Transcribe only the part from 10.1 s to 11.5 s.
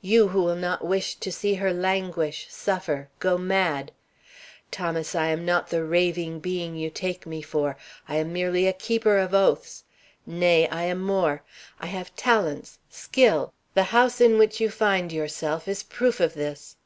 Nay, I am more.